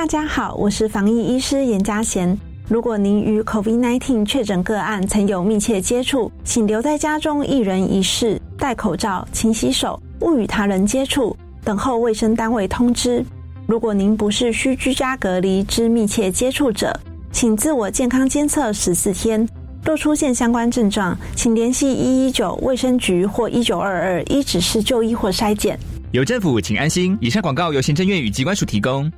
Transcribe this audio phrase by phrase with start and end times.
[0.00, 2.34] 大家好，我是防疫医师严家贤。
[2.66, 13.22] 如果您与 COVID-19 确诊个案曾有密切接触，请留在家中一人一室，戴口罩、勤洗手，勿与他人接触，等候卫生单位通知。
[13.66, 16.98] 如果您不是需居家隔离之密切接触者，
[17.30, 19.46] 请自我健康监测十四天。
[19.84, 25.78] 若出现相关症状，请联系一一九卫生局或一九二二一指示就医或筛检。
[26.12, 27.18] 有政府，请安心。
[27.20, 29.12] 以上广告由行政院与机关署提供。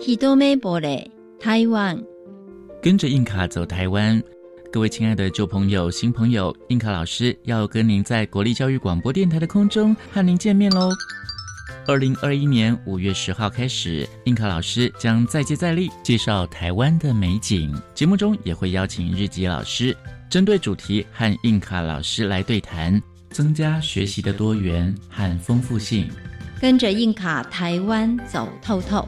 [0.00, 2.00] 喜多美波嘞，台湾
[2.80, 4.22] 跟着印卡走台湾，
[4.70, 10.88] 各位亲爱的旧朋友、新朋友，印卡老师要跟您在国立教育广播电台的空中和您见面喽。
[11.88, 17.74] 二零二一年五月十号开始，印卡老师将再接再厉，介绍台湾的美景。
[17.92, 19.94] 节目中也会邀请日籍老师，
[20.30, 26.08] 针对主题和印卡老师来对谈，增加学习的多元和丰富性。
[26.60, 29.04] 跟着印卡台湾走透透。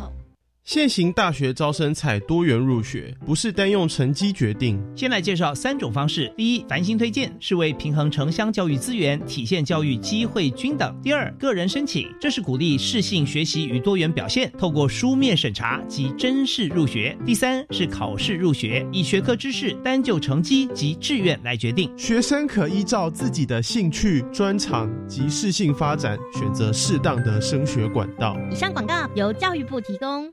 [0.63, 4.81] 现行大学招生采多元入学，不是单用成绩决定。
[4.95, 21.91] 先来介绍三种方式：第一，繁星推荐，是为平衡城乡教育资源，体现教育机会均等；第二，个人申请，这是鼓励适性学习与多元表现，透过书面审查及真试入学；第三是考试入学，以学科知识单就成绩及志愿来决定。
[21.99, 28.37] 学生可依照自己的兴趣、专长及适性发展，选择适当的升学管道。
[28.53, 30.33] 以上广告由教育部提供。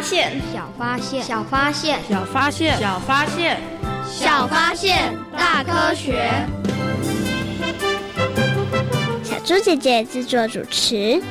[0.00, 3.60] 小发现，小发现，小发现，小发现，小发现，
[4.08, 6.32] 小发现，大科学。
[9.22, 11.22] 小猪姐姐制作主持。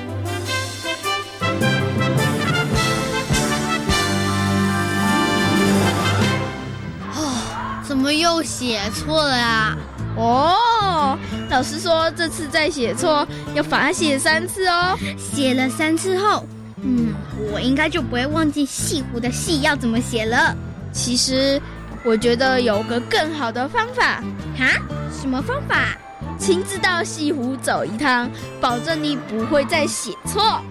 [7.16, 9.78] 哦，怎么又写错了啊？
[10.16, 11.18] 哦，
[11.50, 14.96] 老师说这次再写错要罚写三次哦。
[15.18, 16.46] 写了三次后，
[16.84, 17.14] 嗯，
[17.52, 20.56] 我应该就不会忘记西湖的“西”要怎么写了。
[20.92, 21.62] 其实，
[22.04, 24.24] 我觉得有个更好的方法。
[24.58, 24.82] 哈？
[25.12, 25.98] 什么方法？
[26.38, 28.30] 亲自到西湖走一趟，
[28.62, 30.62] 保证你不会再写错。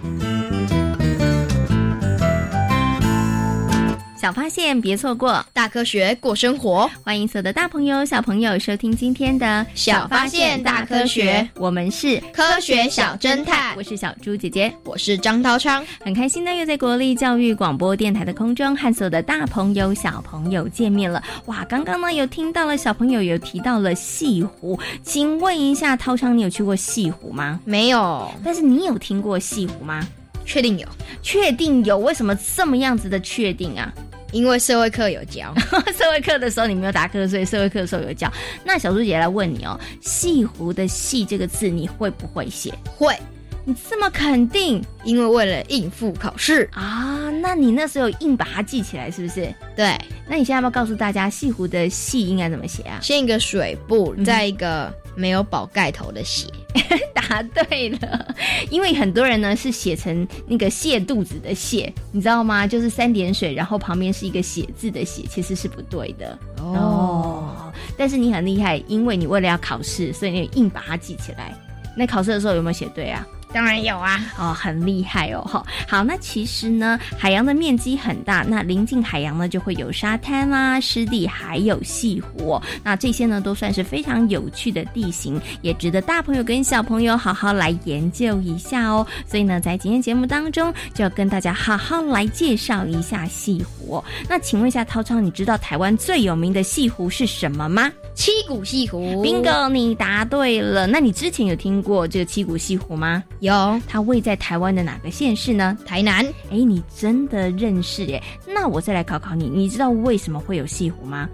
[4.29, 6.87] 小发现，别错过大科学过生活。
[7.03, 11.49] 欢迎所有的大朋友、小朋友收听今天的小发现大科学。
[11.55, 15.83] 我们是科学小侦探，我是小猪姐姐，我是张涛昌。
[16.05, 21.23] 很开心呢，又在国立教育广播电台的空中和所有的大朋友、小朋友见面了。
[21.47, 27.59] 哇，刚刚呢有听到了小朋友有提到了西湖，请问一下，涛昌，你有去过西湖吗？
[27.65, 30.07] 没有，但是你有听过西湖吗？
[30.45, 30.87] 确定有，
[31.23, 31.97] 确定有。
[31.97, 33.91] 为什么这么样子的确定啊？
[34.33, 35.55] 因为社会课有教，
[35.97, 38.31] 社会课的时候你没有答课，所以社会课的时候有教。
[38.65, 42.73] 那小猪姐姐来问你哦，西湖的“西”这个字你会不会写？
[42.85, 43.17] 会。
[43.65, 44.83] 你这么肯定？
[45.05, 47.31] 因为为了应付考试啊。
[47.43, 49.53] 那你那时候硬把它记起来是不是？
[49.77, 49.95] 对。
[50.27, 52.99] 那你现在要不要告诉大家西湖的“西”应该怎么写啊？
[53.03, 56.47] 先一个水部，再一个没有宝盖头的“血”。
[57.15, 58.35] 答对了，
[58.71, 62.67] 因为很多人呢是写成那个泻肚子的泻，你知道吗？
[62.67, 67.71] 就是三点水，然后旁边是一个写字的写，其实是不对的哦。
[67.97, 71.55] 但是你很厉害，因为你为了要考试，所以你硬把它记起来。
[71.97, 73.27] 那考试的时候有没有写对啊？
[73.53, 75.65] 当然有啊，哦，很厉害哦，哈。
[75.87, 82.53] 好，那其实呢，海洋的面积很大，那临近海洋呢，就会有沙滩啦、湿地，还有西湖。
[82.53, 82.63] 哦。
[82.85, 89.07] 那这些呢，都算是非常有趣的地形，也值得大朋友跟小朋友好好来研究一下哦。
[89.27, 93.97] 所以呢，在今天节目当中，就要跟大家好好来介绍一下西湖。
[93.97, 94.05] 哦。
[94.29, 97.91] 那请问一下涛涛，你知道台湾最有名的西湖是什么吗？
[98.15, 99.25] 七股西湖。
[99.25, 100.87] bingo，你答对了。
[100.87, 103.23] 那你之前有听过这个七股西湖吗？
[103.41, 103.81] 有。
[103.87, 105.77] 它位在台湾的哪个县市呢？
[105.85, 106.25] 台南。
[106.51, 108.23] 哎，你真的认识耶？
[108.47, 111.29] 那我再来考考你，你知道为什么会有西湖吗？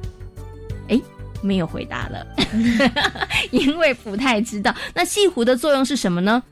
[0.89, 1.01] 哎，
[1.43, 2.27] 没有回答了，
[3.51, 4.75] 因为不太知道。
[4.95, 6.43] 那西湖的作用是什么呢？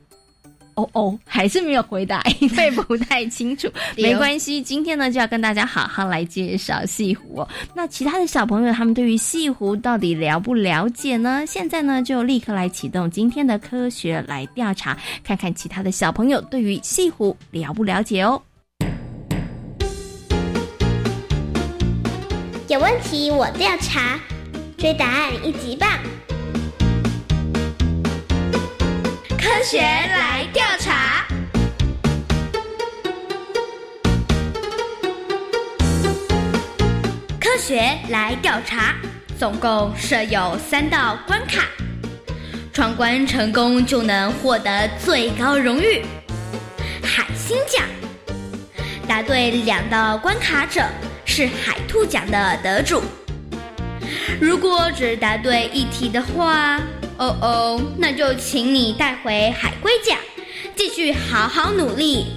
[0.75, 3.67] 哦哦，还是没有回答， 因为不太清楚。
[3.97, 7.47] 没关系，今天呢就要跟大家好好来介绍西湖哦。
[7.75, 11.43] 那其他的小朋友他们对于西湖到底了不了解呢？
[11.45, 18.41] 现在呢就立刻来启动今天的科学来调查，看看其他的小朋友对于西湖了不了解哦。
[22.69, 24.19] 有问题我调查，
[24.77, 25.87] 追答案一级棒。
[29.55, 31.27] 科学来调查。
[37.39, 38.95] 科学来调查，
[39.37, 41.67] 总共设有三道关卡，
[42.73, 46.03] 闯关成功就能获得最高荣誉——
[47.05, 47.85] 海星奖。
[49.07, 50.81] 答对两道关卡者
[51.25, 53.03] 是海兔奖的得主。
[54.41, 56.81] 如果只答对一题的话，
[57.17, 60.17] 哦哦，那就请你带回海龟奖，
[60.75, 62.27] 继续好好努力。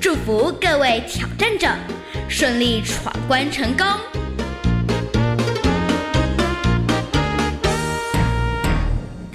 [0.00, 1.68] 祝福各位挑战者
[2.28, 3.86] 顺利闯关成功。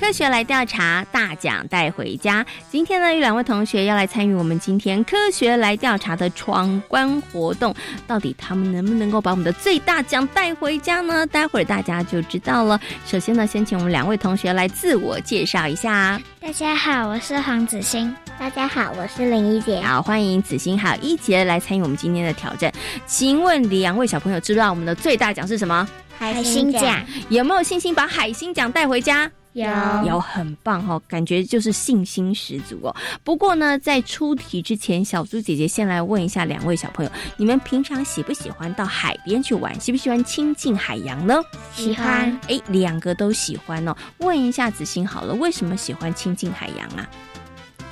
[0.10, 2.44] 科学来调查，大奖带回家。
[2.72, 7.76] 今天呢，有两位同学要来参与我们今天科学来调查的闯关活动。
[8.08, 11.28] 到底他们能不能够把我们的最大奖带回家呢？
[11.28, 12.82] 待会儿大家就知道了。
[13.06, 16.20] 首先呢，先请我们两位同学来自我介绍一下。
[16.42, 18.12] 大家好，我是黄子欣。
[18.40, 19.80] 大家好，我是林一杰。
[19.80, 22.74] 好，欢迎子欣还有一杰来参与我们今天的挑战。
[23.06, 25.88] 请问两位小朋友知道我们的最大奖是什么？
[26.18, 27.00] 海星奖。
[27.30, 29.30] 有没有信心把海星奖带回家？
[29.54, 29.68] 有
[30.06, 32.96] 有很棒哈、哦，感觉就是信心十足哦。
[33.24, 39.78] 不过呢，在出题之前，小猪姐姐先来问一下两位小朋友：你们平常喜不喜欢到海边去玩？
[39.80, 41.42] 喜不喜欢亲近海洋呢？
[41.74, 42.40] 喜欢。
[42.48, 43.96] 哎，两个都喜欢哦。
[44.20, 47.10] 问一下子欣好了，为什么喜欢亲近海洋啊？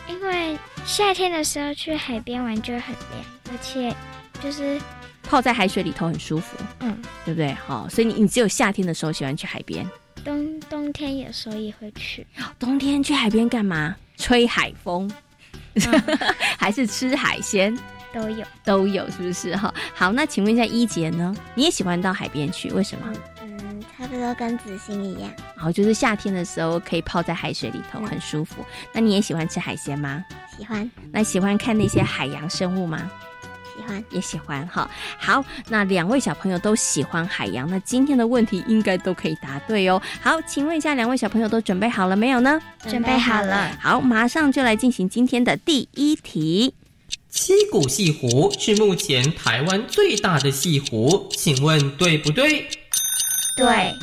[0.08, 3.96] 因为夏天的时候去海边玩就很凉，而且
[4.42, 4.80] 就是
[5.24, 6.96] 泡在海水里头很舒服，嗯，
[7.26, 7.52] 对不对？
[7.66, 9.86] 好、哦，所以你你只有夏天的时候喜欢去海边。
[10.24, 12.26] 冬冬天有时候也会去，
[12.60, 13.96] 冬天去海边干嘛？
[14.18, 15.10] 吹海风，
[15.76, 16.04] 嗯、
[16.58, 17.78] 还是吃海鲜？
[18.14, 19.72] 都有，都有，是不是哈？
[19.94, 21.36] 好，那请问一下一杰呢？
[21.54, 22.70] 你也喜欢到海边去？
[22.72, 23.14] 为什么？
[23.42, 25.32] 嗯，差不多跟子欣一样。
[25.56, 28.66] 好，就是夏天的时候可以泡在海水里头，很舒服。
[28.92, 30.26] 那你也喜欢吃海鲜吗？
[30.58, 30.90] 喜欢。
[31.12, 33.12] 那喜欢看那些海洋生物吗？
[33.78, 34.90] 喜欢，也喜欢哈。
[35.20, 40.02] 好，那两位小朋友都喜欢海洋，那今天的问题应该都可以答对哦。
[40.20, 42.60] 好，请问一下，两位小朋友都准备好了没有呢？
[42.88, 43.78] 准备好了。
[43.80, 46.74] 好，马上就来进行今天的第一题。
[47.30, 52.68] 七股西湖是目前台湾最大的西湖，请问对不对？
[53.58, 53.94] 对。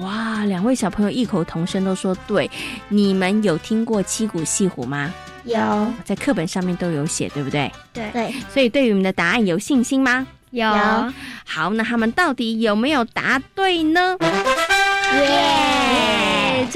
[0.00, 2.50] 哇，两位小朋友异口同声都说对。
[2.88, 5.12] 你们有听过七股西湖吗？
[5.44, 7.70] 有，在课本上面都有写，对不对？
[7.92, 10.26] 对对，所以对于我们的答案有信心吗？
[10.50, 10.66] 有。
[11.44, 14.16] 好，那他们到底有没有答对呢？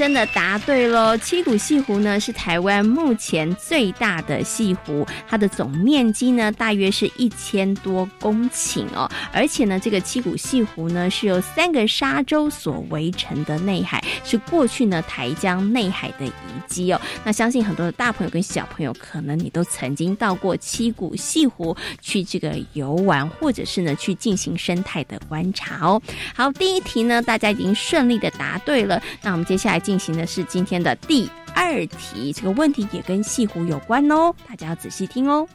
[0.07, 1.17] 真的答对喽！
[1.17, 9.11] 七股西湖呢是台湾目前最大的西湖，它的总面积呢大约是一千多公顷哦。
[9.33, 16.31] 而且呢，这个七股西湖呢是由三个沙洲所围成的内海，是过去呢台江内海的遗
[16.69, 17.01] 迹哦。
[17.25, 26.01] 那相信很多的大朋友跟小朋友，可能你都曾经到过七股西湖去这个游玩，或者是呢去进行生态的观察哦。
[26.33, 29.03] 好，第一题呢，大家已经顺利的答对了。
[29.21, 35.47] 那我们接下来进行的是今天的第二题，这个问题也跟西湖有关哦，大家要仔细听哦。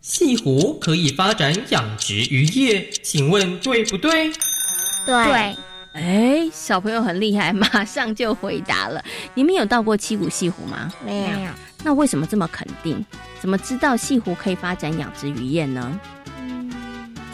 [0.00, 4.30] 西湖可以发展养殖渔业，请问对不对？
[5.06, 5.56] 对。
[5.94, 9.02] 哎，小朋友很厉害，马上就回答了。
[9.34, 10.92] 你们有到过七股西湖吗？
[11.04, 11.50] 没有。
[11.82, 13.04] 那为什么这么肯定？
[13.40, 16.00] 怎么知道西湖可以发展养殖渔业呢？
[16.38, 16.70] 嗯，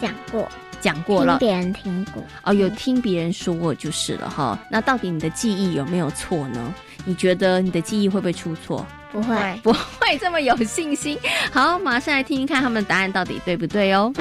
[0.01, 0.49] 讲过。
[0.85, 4.59] 讲过了，别人听过哦，有听别人说过就是了哈。
[4.69, 6.71] 那到底你的记忆有没有错呢？
[7.05, 8.85] 你觉得你的记忆会不会出错？
[9.11, 11.17] 不会，不会这么有信心。
[11.51, 14.13] 好，马上来听听看他们的答案到底对不对哦。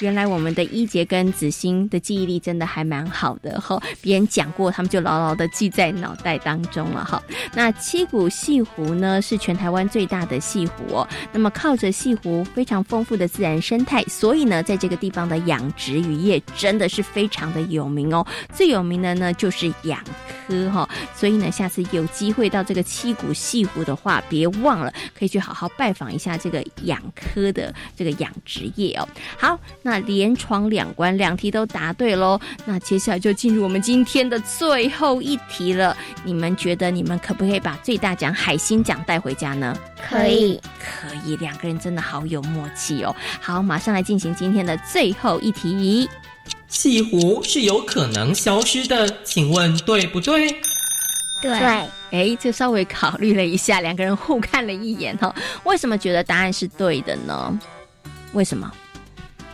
[0.00, 7.22] 原来我们的一杰跟子欣的记忆力真的还蛮好的哈，别人讲过，他们就牢牢的记在脑袋当中了哈。
[7.54, 11.08] 那七股西湖呢，是全台湾最大的西湖哦。
[11.32, 18.26] 那么靠着西湖非常丰富的自然生态，所以呢，在这个地方的养殖渔业真的是非常的有名哦。
[18.54, 20.02] 最有名的呢就是养
[20.48, 29.06] 科哈，所以呢，下次有机会到这个七股西湖的话，别忘了可以去好好拜访一下这个养科的这个养殖业哦。
[29.36, 32.40] 好，那连闯两关，两题都答对喽。
[32.64, 35.96] 那接下来就进入我们今天的最后一题了。
[36.24, 39.76] 你们觉得你们可不可以把最大奖海星奖带回家呢？
[40.08, 43.14] 可以，可以，两个人真的好有默契哦。
[43.40, 46.08] 好，马上来进行今天的最后一题。
[46.68, 50.54] 西湖是有可能消失的，请问对不对？
[51.42, 51.52] 对。
[52.12, 55.32] 哎，就稍微考虑了一下，两个人互看了一眼哈。
[55.64, 57.56] 为什么觉得答案是对的呢？
[58.32, 58.70] 为什么？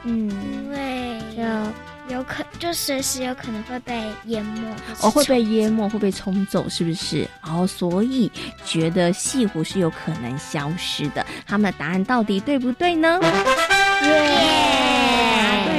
[0.08, 1.42] 嗯，因为就
[2.14, 4.60] 有可就随时有可能会被淹没，
[5.02, 7.28] 哦，会被淹没，会被冲走，是不是？
[7.42, 8.30] 哦，所以
[8.64, 11.26] 觉得西湖是有可能消失的。
[11.44, 13.18] 他们的答案到底对不对呢？
[13.20, 14.86] 答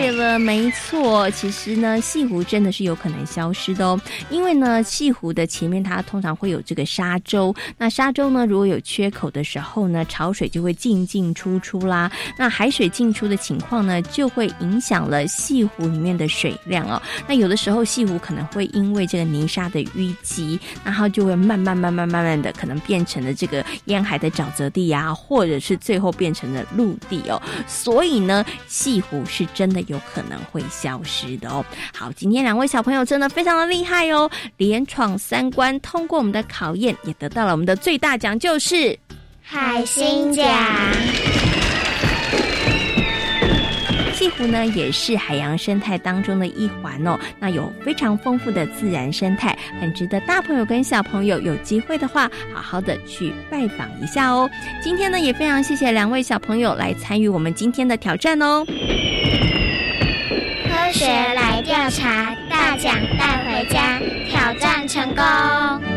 [0.07, 1.29] 对了，没错。
[1.31, 3.99] 其实呢，西湖真的是有可能消失的哦，
[4.29, 12.09] 因为呢，西湖的前面它通常会有这个沙洲，那沙洲呢，如果有缺口的时候呢，潮水就会进进出出啦。
[12.37, 17.01] 那海水进出的情况呢，就会影响了西湖里面的水量哦。
[17.27, 27.41] 那有的时候西湖可能会因为这个泥沙的淤积，然后就会慢慢慢慢慢慢的可能变成了这个沿海的沼泽地啊，或者是最后变成了陆地哦。
[27.67, 31.63] 所以呢，西湖是真的有可能会消失的哦。
[31.93, 38.97] 好，今天两位小朋友真的非常的厉害哦，连闯三关，通过我们的考验，也得到了我们的最大奖，就是
[39.41, 40.45] 海星奖。
[44.13, 47.15] 西湖呢，也是海洋生态当中的一环哦。
[47.39, 54.49] 那有非常丰富的自然生态，很值得大朋友跟小朋友有机会的话，好好的去拜访一下哦。
[54.81, 58.65] 今天呢，也非常谢谢两位小朋友来参与我们今天的挑战哦。
[61.09, 63.99] 来调查，大奖带回家，
[64.29, 65.96] 挑战成功。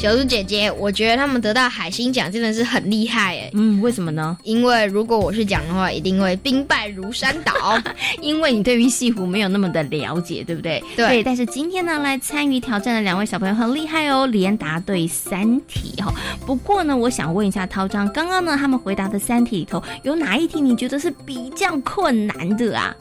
[0.00, 3.50] 小猪姐姐，我觉得他们得到海星奖真的是很厉害哎。
[3.52, 4.34] 嗯，为什么呢？
[4.44, 7.52] 因为如果我是奖的话，一定会兵败如山倒。
[8.22, 10.82] 因为你对于西湖没有那么的了解，对不对？
[10.96, 11.22] 对。
[11.22, 16.10] 但是今天呢，来参与挑战的两位小朋友很厉害哦，连答对三题哈。
[16.46, 22.96] 不过呢，我想问一下涛章，刚刚呢他们回答的三题里头，有哪一题你觉得是比较困难的啊？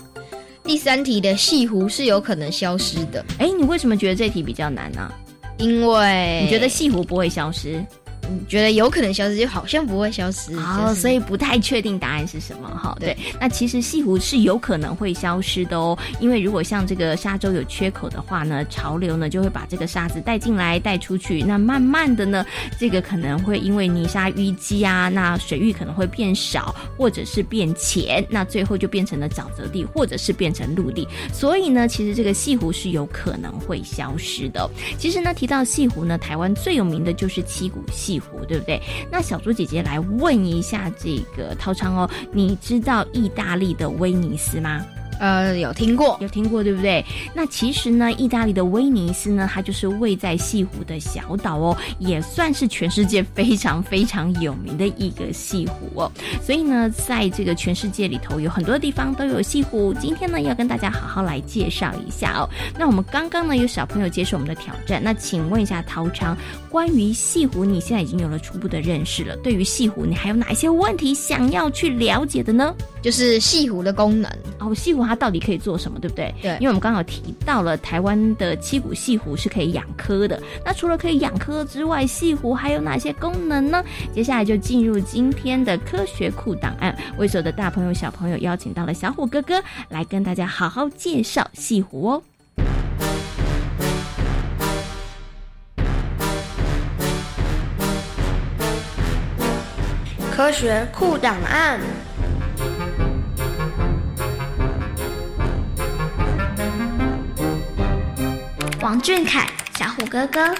[0.65, 3.25] 第三题的西湖是有可能消失的。
[3.37, 5.09] 哎，你为什么觉得这题比较难呢？
[5.59, 7.85] 因为你觉得西湖不会消失，
[8.29, 12.95] 你觉得有可能消失，就好像不会消失，哦，所以不太确定答案是什么哈。
[12.99, 22.45] 对，那其实西湖是有可能会消失的哦，因为如果像这个沙洲有缺口的话呢，潮流呢就会把这个沙子带进来带出去，那慢慢的呢，
[22.79, 34.69] 这个可能会因为泥沙淤积啊，那水域可能会变少或者是变浅，那最后就变成了沼泽地或者是变成陆地，所以呢，其实这个西湖是有可能会消失的。
[34.97, 38.81] 其实呢，提到西湖呢，台湾最有名的就是七股西对不对？
[39.11, 44.85] 那小猪姐姐来问一下这个涛昌哦，你知道意大利的威尼斯吗？
[45.19, 47.05] 呃，有听过，有听过，对不对？
[47.33, 56.11] 那其实呢，意大利的威尼斯呢，它就是位在西湖的小岛哦，也算是全世界非常非常有名的一个西湖哦。
[56.41, 59.93] 所以呢，在这个全世界里头，有很多地方都有西湖。
[59.99, 62.49] 今天呢，要跟大家好好来介绍一下哦。
[62.77, 66.37] 那我们刚刚呢，有小朋友接受我们的挑战，那请问一下陶昌，
[66.69, 69.35] 关于西湖，你现在已经有了初步的认识了。
[69.43, 72.73] 对于西湖，你还有哪一些问题想要去了解的呢？
[73.01, 76.31] 就是西湖的功能哦，西湖它到底可以做什么，对不对？
[76.39, 80.39] 对，因为我们刚好提到了台湾的七股西湖是可以养科的。
[80.63, 83.83] 那除了可以养科之外，西湖还有哪些功能呢？
[84.13, 92.23] 接下来就进入今天的科学库档案，为所有的大朋友小朋友邀请到了小虎哥哥来跟大家好好介绍西湖哦。
[100.31, 101.79] 科学库档案。
[108.99, 110.53] 俊凯，小虎哥哥，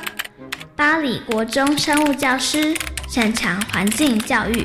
[0.75, 2.74] 巴黎国中生物教师，
[3.10, 4.63] 擅长环境教育。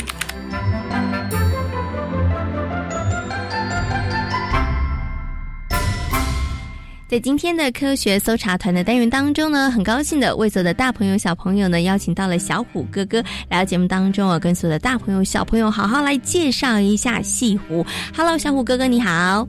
[7.08, 17.84] 在今天的科学搜查团的单元当中呢，很高兴的为所有的大朋友小朋友呢邀请到了小虎哥哥来到节目当中，我跟所有的大朋友小朋友好好来介绍一下西湖。
[18.16, 19.46] Hello，小虎哥哥你好。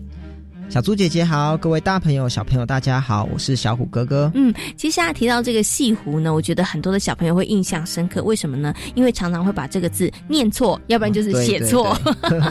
[0.68, 4.30] 小猪姐姐好，各位大朋友、小朋友，大家好，我是小虎哥哥。
[4.34, 8.22] 嗯，其实啊，提到这个西湖呢，我觉得很多的小朋友会印象深刻。
[8.22, 8.74] 为什么呢？
[8.94, 11.98] 因为常常会把这个字念错，要不然就是写错。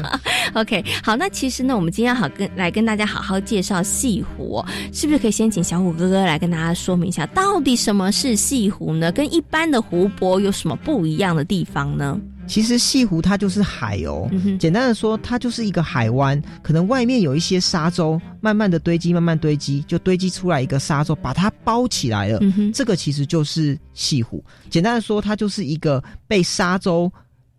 [0.55, 9.13] OK，好，那其实呢，我们今天好跟来跟大家好好介绍西湖，是不是可以先请小虎哥哥来跟大家说明一下，到底什么是西湖呢？
[9.13, 12.19] 跟一般的湖泊有什么不一样的地方呢？
[12.47, 22.41] 其实西湖它就是海哦，简单的说，它就是一个海湾，可能外面有一些沙洲，慢慢的堆积，慢慢堆积，就堆积出来一个沙洲，把它包起来了。
[22.73, 24.45] 这个其实就是西湖。
[24.71, 27.11] 简单的说，它就是一个被沙洲。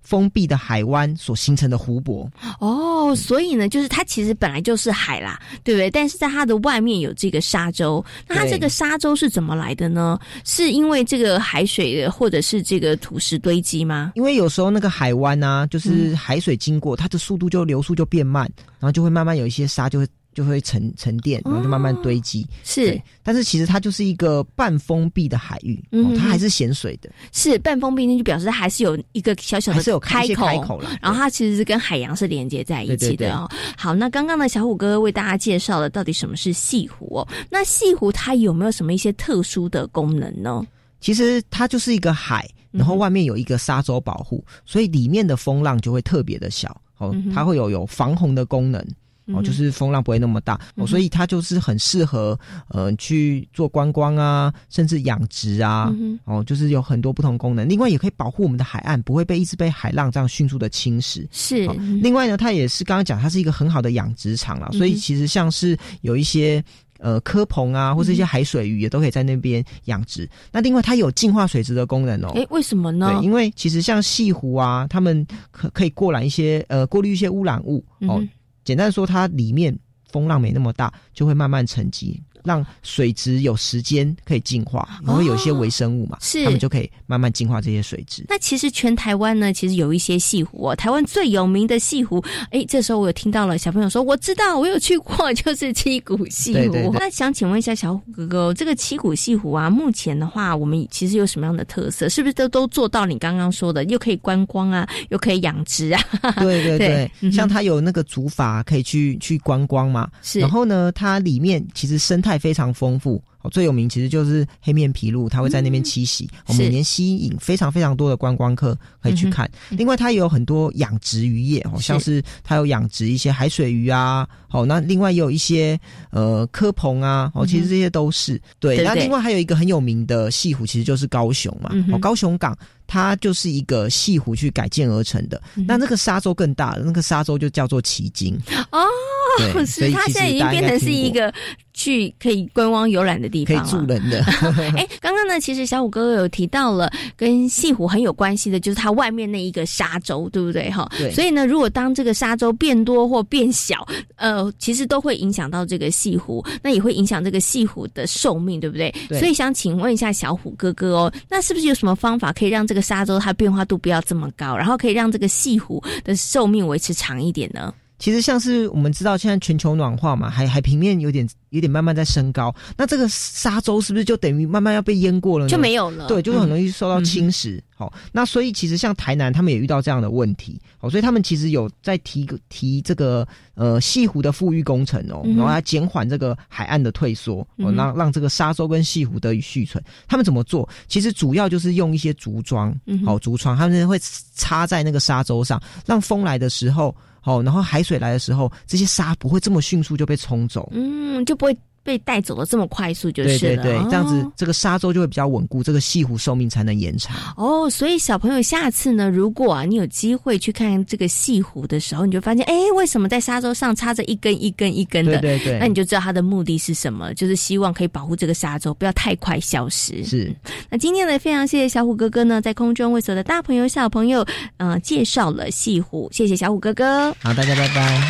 [0.06, 5.90] 封闭的海湾所形成的湖泊哦，所以呢，就是它其实本来就是海啦，对不对？
[5.90, 10.20] 但是在它的外面有这个沙洲，那它这个沙洲是怎么来的呢？
[10.44, 14.12] 是因为这个海水或者是这个土石堆积吗？
[14.14, 18.44] 因为有时候那个海湾啊，就是海水经过，它的速度就流速就变慢，
[18.80, 20.08] 然后就会慢慢有一些沙就会。
[20.36, 22.46] 就会沉沉淀，然后就慢慢堆积。
[22.64, 25.84] 是，但是其实它就是一个半封闭的海域，
[26.16, 27.10] 它还是咸水的。
[27.32, 31.00] 是半封闭，那就表示它还是有一个小小的是有开口，开口了。
[31.02, 33.50] 然后它其实是跟海洋是连接在一起的哦。
[33.78, 37.28] 好，那刚刚呢，小虎哥为大家介绍了到底什么是西湖哦。
[37.50, 40.68] 那西湖它有没有什么一些特殊的功能呢？
[41.00, 46.76] 其实它就是一个海，然后外面有一个沙洲保护，所以里面的风浪就会特别的小。
[46.98, 48.86] 哦，它会有有防洪的功能。
[49.34, 55.92] 哦，就是风浪不会那么大，哦，所以它就是很适合呃去做观光啊，甚至养殖啊，
[56.26, 57.68] 哦，就是有很多不同功能。
[57.68, 61.26] 另外也可以保护我们的海岸，不会被一直被海浪这样迅速的侵蚀。
[61.32, 61.66] 是。
[62.02, 66.64] 另外呢，它也是刚刚讲，它是一个很好的养殖场了，所以其实像是有一些
[67.00, 70.30] 呃科棚啊，或是一些海水鱼也都可以在那边养殖。
[70.52, 72.32] 那另外它有净化水质的功能哦。
[72.36, 73.12] 哎，为什么呢？
[73.12, 78.24] 对，因为其实像西湖啊，他们可可以过拦一些呃过滤一些污染物哦。
[78.66, 79.78] 简单说，它里面
[80.12, 82.22] 风浪没那么大，就会慢慢沉积。
[82.46, 88.26] 让水质有时间可以净化，然后有一些微生物嘛，是它们就可以慢慢净化这些水质。
[88.30, 96.94] 那其实全台湾呢，其实有一些西湖哦，台湾最有名的西湖，哎，这时候我有听到了小朋友说，我知道，我有去过，就是七股西湖。
[96.94, 102.08] 那想请问一下小虎哥哥，这个七股西湖啊，目前的话，我们其实有什么样的特色？
[102.08, 106.02] 是不是都都做到你刚刚说的，又可以观光啊，又可以养殖啊？
[106.40, 110.40] 对对对，像它有那个竹筏可以去去观光嘛，是。
[110.40, 112.35] 然后呢，它里面其实生态。
[112.38, 119.50] 非常丰富，最有名其实就是黑面琵鹭，它会在那边栖息，每年吸引非常非常多的观光客可以去看。
[119.70, 125.80] 另外，它也有很多养殖渔业，哦，像是它有养殖一些海水鱼啊，哦，那另外也有一些
[126.12, 128.84] 呃科棚啊，哦，其实这些都是对。
[128.84, 135.42] 那另外还有一个很有名的西湖，其实就是高雄嘛，哦，高雄港它就是一个西湖去改建而成的。
[135.68, 138.38] 那那个沙洲更大了，那个沙洲就叫做奇经
[138.72, 138.86] 哦，
[139.66, 141.34] 所以它现在已经变成是一个。
[141.78, 144.24] 去可以观光游览的地方，可以住人的。
[144.78, 150.70] 哎，刚刚呢，其实小虎哥哥有提到了跟西湖很有关系的，就是它外面那一个沙洲，对不对？
[150.70, 151.12] 哈，对。
[151.12, 158.94] 所以呢，如果当这个沙洲变多或变小，呃，其实都会影响到这个西湖，那也会影响这个西湖的寿命，对不对？
[159.10, 159.20] 对。
[159.20, 167.74] 所以想请问一下小虎哥哥哦，那是不是有什么方法可以让这个沙洲它变化度不要这么高，然后可以让这个西湖的寿命维持长一点呢？
[168.06, 175.50] 其实像是我们知道，现在全球暖化嘛，海海平面有点有点慢慢在升高，那这个沙洲是不是就等于慢慢要被淹过了？
[175.50, 176.06] 就没有了。
[176.06, 177.60] 对，就是很容易受到侵蚀。
[177.76, 180.62] 好，那所以其实像台南，他们也遇到这样的问题。
[180.78, 189.84] 好，所以他们其实有在提提这个呃西湖的富裕工程哦，然后来减缓这个海岸的退缩，哦，让让这个沙洲跟西湖得以续存。
[190.08, 190.70] 他们怎么做？
[190.88, 194.00] 其实主要就是用一些竹桩，好竹桩，他们会
[194.36, 196.96] 插在那个沙洲上，让风来的时候。
[197.26, 201.58] 哦，然后海水来的时候，这些沙不会这么迅速就被冲走，嗯，就不会。
[201.86, 207.16] 被带走的这么快速就是了，对对对，这样子这个沙洲就会比较稳固，这个西湖寿命才能延长。
[207.38, 215.20] 哦，所以小朋友下次呢，如果啊你有机会去看这个西湖的时候，你就发现，哎，为什么在沙洲上插着一根一根一根的？
[215.20, 220.04] 对对对，那你就知道它的目的是什么，就是希望可以保护这个沙洲不要太快消失。
[220.04, 220.34] 是。
[220.72, 224.26] 那今天呢，非常谢谢小虎哥哥呢，在空中为所有的大朋友小朋友，
[224.58, 227.14] 呃，介绍了西湖，谢谢小虎哥哥。
[227.22, 228.02] 好，大家拜拜。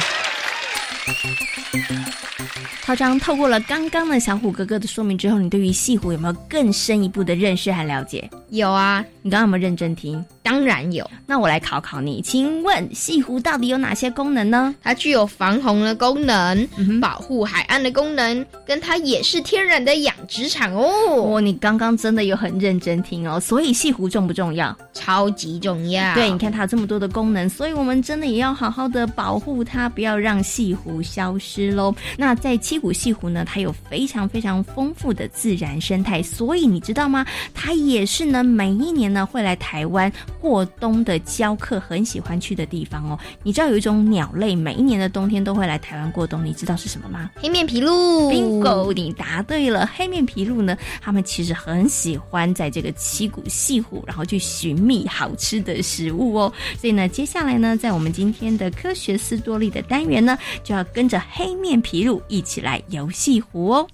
[2.82, 8.30] 涛章透过了刚刚的小虎哥哥的说明之后，你对于西湖有没有更深一步的认识和了解？
[8.50, 10.24] 有啊，你刚刚有没有认真听？
[10.44, 11.10] 当然有。
[11.26, 14.76] 那我来考考你，请问西湖到底有哪些功能呢？
[14.84, 16.68] 它具有防洪的功能，
[17.02, 20.86] 保护海岸的功能，跟它也是天然的养殖场哦。
[21.16, 23.40] 哦，你刚刚真的有很认真听哦。
[23.40, 24.78] 所以西湖重不重要？
[24.94, 26.14] 超级重要。
[26.14, 31.94] 对，你看它有这么多的功能，所以我们真的也要好好的保护它，不要让西湖消失喽。
[32.18, 37.24] 那那在七股西湖呢，它有非常非常丰富的自然生态，所以你知道吗？
[37.54, 40.12] 它也是呢，每一年呢会来台湾
[40.42, 43.20] 过冬的教客很喜欢去的地方哦。
[43.44, 47.30] 你知道有一种鸟类，每一年的冬天都会来台湾过冬，你知道是什么吗？
[47.36, 48.34] 黑面琵鹭。
[48.34, 49.88] Bingo，你答对了。
[49.96, 56.52] 黑面琵鹭呢，它们其实很喜欢在这个七股西湖，然后去寻觅好吃的食物哦。
[56.82, 63.88] 所以呢，接下来呢，在我们今天的科学斯多利的单元呢，就要跟着黑面琵鹭一起来游戏湖哦。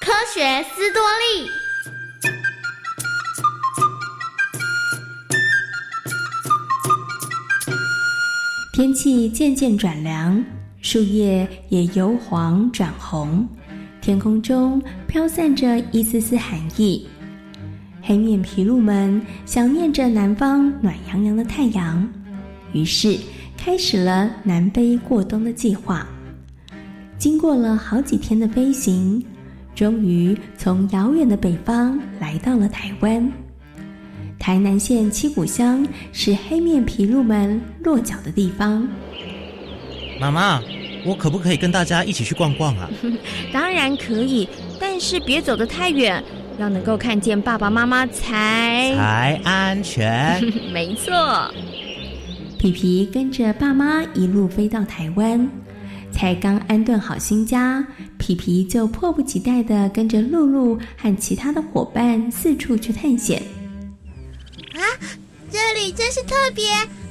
[0.00, 1.50] 科学斯多利。
[8.72, 10.42] 天气渐渐转凉，
[10.80, 13.46] 树叶也由黄转红，
[14.00, 17.06] 天空中飘散着一丝丝寒意。
[18.02, 22.06] 黑面琵鹭们想念着南方暖洋洋的太阳，
[22.72, 23.16] 于是
[23.56, 26.04] 开始了南飞过冬的计划。
[27.16, 29.24] 经过了好几天的飞行，
[29.72, 33.32] 终于从遥远的北方来到了台湾。
[34.36, 38.88] 台南县七股乡是黑面琵鹭们落脚的地方。
[40.20, 40.60] 妈妈，
[41.06, 42.90] 我可不可以跟大家一起去逛逛啊？
[43.52, 44.48] 当然可以，
[44.80, 46.22] 但是别走得太远，
[46.58, 50.42] 要能够看见爸爸妈妈才才安全。
[50.72, 51.12] 没错。
[52.58, 55.48] 皮皮跟着爸妈一路飞到台湾，
[56.12, 57.84] 才刚安顿好新家，
[58.18, 63.42] 皮皮就迫不及待的跟着露露和其他的伙伴四处去探险。
[64.74, 64.80] 啊，
[65.50, 66.64] 这里真是特别，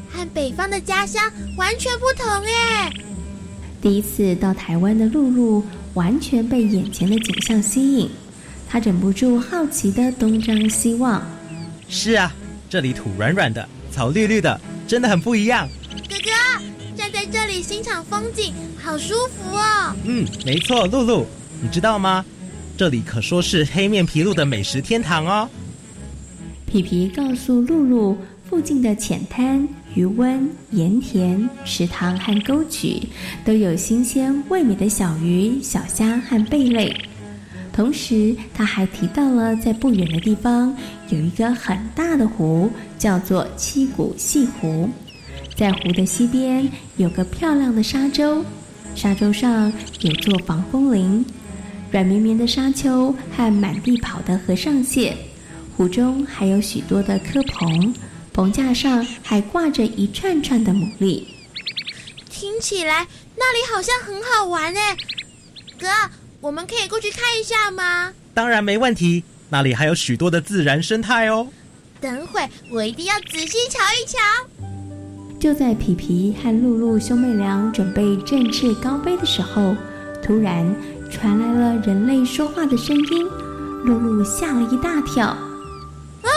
[0.09, 1.21] 和北方的家乡
[1.57, 2.89] 完全不同哎！
[3.81, 5.63] 第一次到台湾的露露
[5.95, 8.09] 完全被眼前的景象吸引，
[8.71, 11.21] 她忍不住好奇的东张西望。
[11.89, 12.33] 是啊，
[12.69, 14.57] 这里土软软的，草绿绿的，
[14.87, 15.67] 真的很不一样。
[16.09, 16.63] 哥哥，
[16.95, 19.93] 站在这里欣赏风景，好舒服哦。
[20.05, 21.27] 嗯，没错，露露，
[21.61, 22.23] 你知道吗？
[22.77, 25.49] 这里可说是黑面琵鹭的美食天堂哦。
[26.65, 28.17] 皮皮告诉露露，
[28.49, 33.01] 附近的浅滩、渔温、盐田、池塘和沟渠
[33.43, 36.95] 都有新鲜味美的小鱼、小虾和贝类。
[37.73, 40.75] 同时，他还提到了在不远的地方
[41.09, 44.89] 有一个很大的湖，叫做七股西湖。
[45.55, 48.43] 在湖的西边有个漂亮的沙洲，
[48.93, 51.25] 沙洲上有座防风林，
[51.91, 55.15] 软绵绵的沙丘和满地跑的和尚蟹。
[55.77, 57.93] 湖中还有许多的蚵棚，
[58.33, 61.23] 棚架上还挂着一串串的牡蛎。
[62.29, 64.97] 听起来那里好像很好玩哎，
[65.79, 65.87] 哥，
[66.41, 68.11] 我们可以过去看一下吗？
[68.33, 71.47] 当然没问题，那里还有许多的自然生态哦。
[71.99, 74.17] 等会我一定要仔细瞧一瞧。
[75.39, 79.75] 就在皮皮和露露兄妹俩准备振翅高飞的时候，
[80.23, 80.75] 突然
[81.11, 83.23] 传来了人类说话的声音，
[83.85, 85.27] 露露吓了一大跳。
[85.27, 86.29] 啊，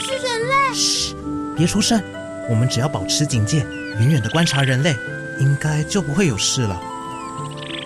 [0.00, 0.74] 是人类！
[0.74, 1.14] 嘘，
[1.54, 2.02] 别出声，
[2.48, 3.58] 我们只要保持警戒，
[3.98, 4.96] 远远的观察人类，
[5.38, 6.80] 应该就不会有事了。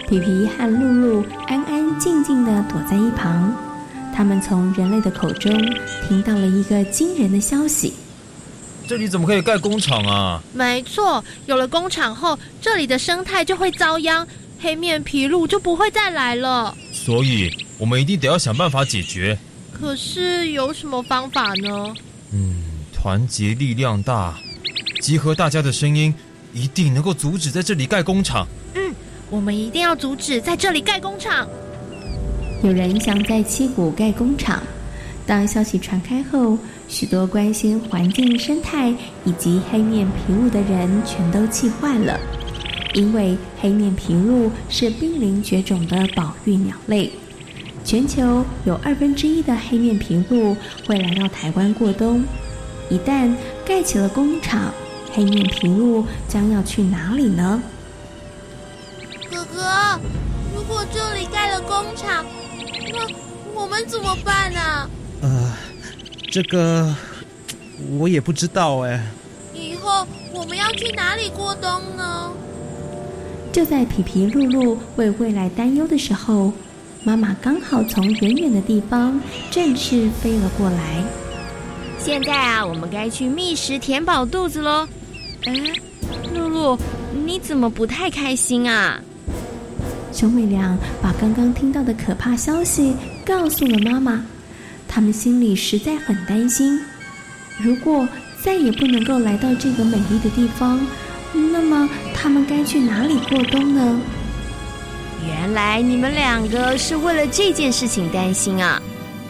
[0.09, 3.55] 皮皮和露露安安静静的躲在一旁，
[4.15, 5.53] 他们从人类的口中
[6.09, 7.93] 听到了一个惊人的消息：
[8.87, 10.43] 这里怎么可以盖工厂啊？
[10.55, 14.27] 没错，有了工厂后，这里的生态就会遭殃，
[14.59, 16.75] 黑面琵鹭就不会再来了。
[16.91, 19.39] 所以，我们一定得要想办法解决。
[19.79, 21.95] 可是有什么方法呢？
[22.33, 22.63] 嗯，
[22.95, 24.39] 团结力量大，
[25.03, 26.15] 集合大家的声音，
[26.55, 28.49] 一定能够阻止在这里盖工厂。
[29.31, 31.47] 我们一定要阻止在这里盖工厂。
[32.63, 34.63] 有人想在七股盖工厂，
[35.27, 36.57] 当消息传开后，
[36.89, 38.93] 许多关心环境生态
[39.25, 42.19] 以及黑面琵鹭的人全都气坏了，
[42.95, 47.11] 因为黑面琵鹭是濒临绝种的保育鸟类。
[47.85, 52.25] 全球有二分之一的黑面琵鹭会来到台湾过冬。
[52.91, 53.31] 一旦
[53.65, 54.73] 盖起了工厂，
[55.13, 57.63] 黑面琵鹭将要去哪里呢？
[60.55, 62.25] 如果这里盖了工厂，
[62.93, 63.07] 那
[63.55, 64.91] 我们怎么办呢？
[65.23, 65.53] 呃，
[66.31, 66.95] 这个
[67.99, 69.01] 我也不知道哎。
[69.55, 72.31] 以后我们要去哪里过冬呢？
[73.53, 76.53] 就在皮皮露露为未来担忧的时候，
[77.03, 79.21] 妈妈刚好从远远的地方
[79.51, 81.03] 正式飞了过来。
[81.99, 84.87] 现在啊，我们该去觅食填饱肚子喽。
[85.45, 85.53] 哎，
[86.33, 86.79] 露露，
[87.25, 89.01] 你怎么不太开心啊？
[90.13, 92.95] 兄妹俩把刚刚听到的可怕消息
[93.25, 94.25] 告诉了妈妈，
[94.89, 96.81] 他们心里实在很担心。
[97.59, 98.09] 如果
[98.43, 100.81] 再也不能够来到这个美丽的地方，
[101.33, 104.01] 那么他们该去哪里过冬呢？
[105.27, 108.81] 原来你们两个是为了这件事情担心啊！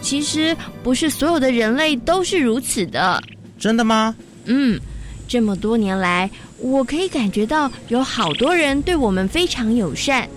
[0.01, 3.21] 其实不是所有的人类都是如此的。
[3.59, 4.14] 真的吗？
[4.45, 4.79] 嗯，
[5.27, 10.29] 这么多年来，我可以感觉到有好多人对我们非常友善。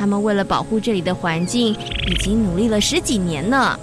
[0.00, 3.78] 他们为了保护这里的环境，已经努力了十几年呢。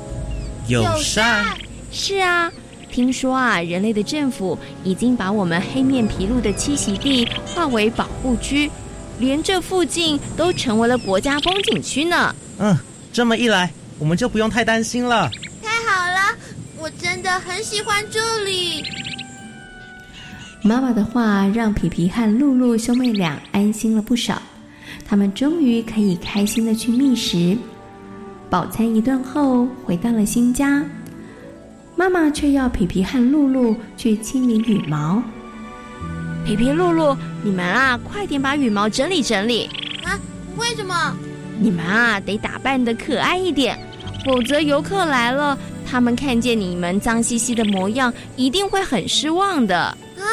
[0.67, 1.45] 友善？
[1.91, 2.51] 是啊，
[2.91, 8.67] 听说啊，人类的政府已经把我们黑面琵鹭的栖息地划为保护区，
[9.19, 12.35] 连这附近都成为了国家风景区呢。
[12.57, 12.75] 嗯，
[13.13, 15.29] 这么一来，我们就不用太担心了。
[15.61, 16.35] 太好了，
[16.79, 18.83] 我真的很喜欢这里。
[20.63, 24.41] 妈妈的话让皮皮和露露兄妹俩安心了不少。
[25.09, 27.57] 他们终于可以开心的去觅食，
[28.49, 30.83] 饱餐一顿后回到了新家，
[31.95, 35.23] 妈妈却要皮皮和露露去清理羽毛。
[36.45, 39.69] 皮皮、露露，你们啊，快点把羽毛整理整理
[40.03, 40.19] 啊！
[40.57, 41.15] 为什么？
[41.59, 43.79] 你们啊，得打扮的可爱一点，
[44.25, 49.77] 否则游客来了，他们看见你们脏兮兮的模样，一定会很失望的。
[49.77, 50.23] 啊，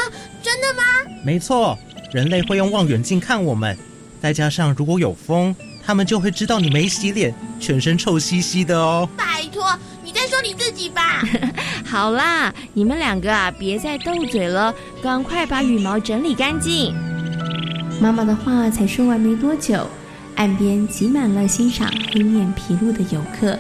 [0.43, 0.83] 真的吗？
[1.25, 1.79] 没错，
[2.13, 3.77] 人类会用望远镜看我们。
[4.25, 9.07] 再加上如果有风，他们就会知道你没洗脸，全身臭兮兮的哦。
[9.15, 11.23] 拜托，你在说你自己吧。
[11.85, 16.95] 好啦，你们两个啊，别再斗嘴了，赶快把羽毛整理干净。
[18.01, 19.87] 妈妈的话才说完没多久，
[20.37, 23.59] 岸边挤满了欣赏黑面琵鹭的游客。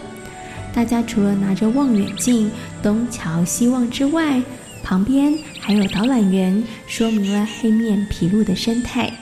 [0.72, 2.50] 大家除了拿着望远镜
[2.82, 4.40] 东瞧西望之外，
[4.82, 9.12] 旁边还有导览员说明了黑面琵鹭的生态。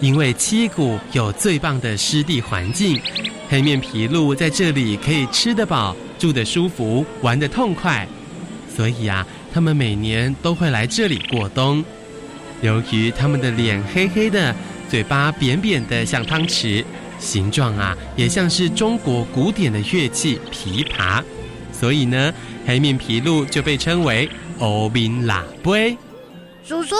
[0.00, 3.00] 因为七谷有最棒的湿地环境，
[3.48, 8.06] 黑面琵鹭在这里可以吃得饱、住得舒服、玩得痛快，
[8.74, 11.84] 所以啊，他们每年都会来这里过冬。
[12.62, 14.54] 由于他们的脸黑黑的，
[14.88, 16.84] 嘴巴扁扁的像汤匙，
[17.18, 21.22] 形状啊也像是中国古典的乐器琵琶，
[21.72, 22.32] 所以呢，
[22.64, 24.28] 黑面琵鹭就被称为
[24.60, 25.96] 欧宾喇杯。
[26.64, 26.94] 叔叔。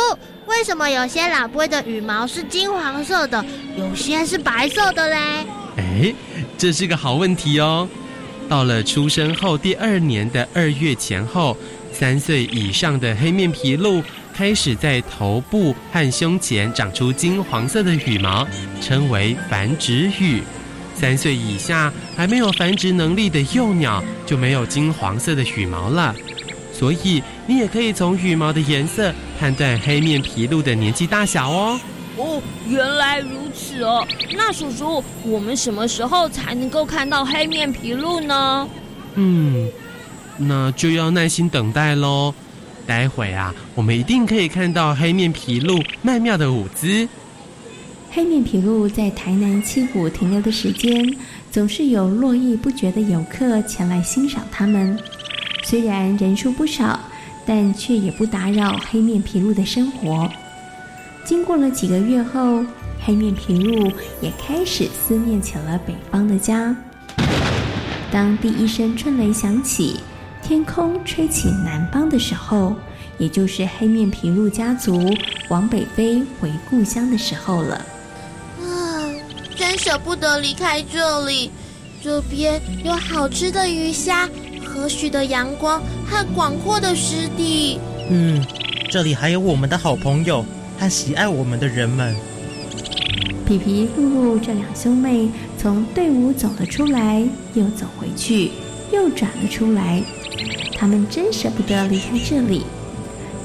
[0.48, 3.44] 为什么有些喇龟的羽毛是金黄色的，
[3.76, 5.16] 有些是白色的嘞？
[5.76, 6.14] 哎，
[6.56, 7.86] 这是个好问题哦。
[8.48, 11.54] 到了出生后第二年的二月前后，
[11.92, 14.02] 三岁以上的黑面琵鹭
[14.34, 18.48] 开始在头部和胸前长出金黄色的羽毛，
[18.80, 20.42] 称为繁殖羽。
[20.94, 26.12] 三岁以下还没有繁殖能力的幼鸟就没有金黄色的羽毛了。
[26.78, 31.80] 所以你也可以从羽毛的颜色判断黑面琵鹭的年纪大小哦。
[32.16, 34.06] 哦，原来如此哦。
[34.36, 38.68] 那叔叔，我们什么时候才能够看到黑面琵鹭呢？
[39.14, 39.68] 嗯，
[40.36, 42.32] 那就要耐心等待喽。
[42.86, 47.08] 待会啊，我们一定可以看到黑面琵鹭曼妙的舞姿。
[48.10, 51.16] 黑面琵鹭在台南七股停留的时间，
[51.50, 54.98] 总是有络绎不绝的游客前来欣赏它们。
[55.68, 56.98] 虽然人数不少，
[57.44, 60.26] 但却也不打扰黑面琵鹭的生活。
[61.26, 62.64] 经过了几个月后，
[63.04, 66.74] 黑面琵鹭也开始思念起了北方的家。
[68.10, 70.00] 当第一声春雷响起，
[70.42, 72.74] 天空吹起南方的时候，
[73.18, 75.14] 也就是黑面琵鹭家族
[75.50, 77.74] 往北飞回故乡的时候了。
[78.62, 79.04] 啊，
[79.54, 81.50] 真舍不得离开这里，
[82.02, 84.26] 这边有好吃的鱼虾。
[84.78, 87.80] 和煦的阳光和广阔的湿地。
[88.10, 88.44] 嗯，
[88.88, 90.44] 这里还有我们的好朋友
[90.78, 92.14] 和喜爱我们的人们。
[93.44, 97.22] 皮皮、露露这两兄妹从队伍走了出来，
[97.54, 98.52] 又走回去，
[98.92, 100.02] 又转了出来。
[100.78, 102.62] 他们真舍不得离开这里，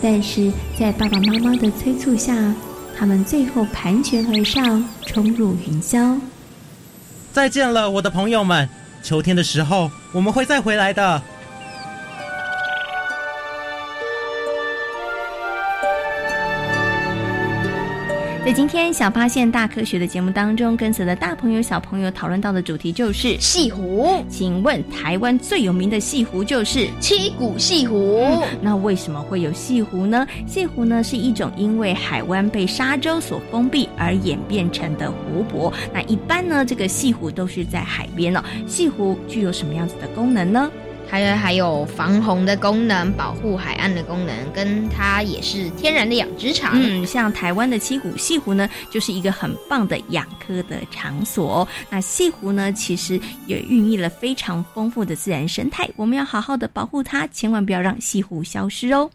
[0.02, 2.54] 但是在爸爸妈妈的催促下，
[2.96, 6.20] 他们最后盘旋而上，冲入云霄。
[7.32, 8.70] 再见了，我的朋友们。
[9.04, 11.22] 秋天的时候，我们会再回来的。
[18.46, 24.22] 在今天小发现大科学的节目当中，跟随的大朋友小朋友讨论到的主题就是西湖。
[24.28, 28.42] 请问台湾最有名的西湖就是七股西湖、嗯。
[28.62, 30.28] 那为什么会有西湖呢？
[30.46, 35.72] 西湖呢是一种因为海湾被沙洲所封闭而演变成的湖泊。
[35.94, 38.44] 那一般呢，这个西湖都是在海边哦。
[38.68, 40.70] 西湖具有什么样子的功能呢？
[41.22, 46.72] 它还有防洪的功能，保护海岸的功能，跟它也是天然的养殖场。
[46.76, 59.10] 嗯，像台湾的七股西湖呢，就是一个很棒的养科的场所、那西湖呢，其实也孕育了非常丰富的自然生态，我们要好好的保护它，千万不要让西湖消失哦。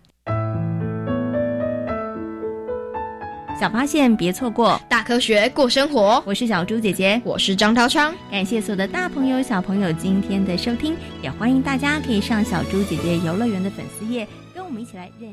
[3.59, 6.23] 小发现，别错过大科学过生活。
[6.25, 8.15] 我是小猪姐姐，我是张涛昌。
[8.31, 15.27] 感谢所有的大朋友、小朋友今天的收听，也欢迎大家可以上小猪姐姐游乐园的粉丝页，跟我们一起来认。